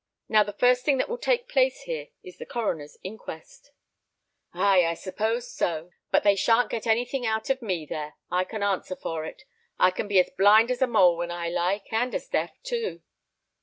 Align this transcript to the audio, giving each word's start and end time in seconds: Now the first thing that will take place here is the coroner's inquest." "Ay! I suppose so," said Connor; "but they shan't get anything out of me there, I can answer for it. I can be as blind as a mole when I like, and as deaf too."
Now 0.27 0.41
the 0.41 0.53
first 0.53 0.83
thing 0.83 0.97
that 0.97 1.09
will 1.09 1.19
take 1.19 1.47
place 1.47 1.81
here 1.81 2.07
is 2.23 2.39
the 2.39 2.45
coroner's 2.47 2.97
inquest." 3.03 3.69
"Ay! 4.51 4.83
I 4.83 4.95
suppose 4.95 5.53
so," 5.53 5.65
said 5.67 5.77
Connor; 5.77 5.91
"but 6.09 6.23
they 6.23 6.35
shan't 6.35 6.71
get 6.71 6.87
anything 6.87 7.23
out 7.23 7.51
of 7.51 7.61
me 7.61 7.85
there, 7.85 8.15
I 8.31 8.43
can 8.45 8.63
answer 8.63 8.95
for 8.95 9.25
it. 9.25 9.43
I 9.77 9.91
can 9.91 10.07
be 10.07 10.17
as 10.17 10.31
blind 10.31 10.71
as 10.71 10.81
a 10.81 10.87
mole 10.87 11.17
when 11.17 11.29
I 11.29 11.49
like, 11.49 11.93
and 11.93 12.15
as 12.15 12.27
deaf 12.27 12.59
too." 12.63 13.03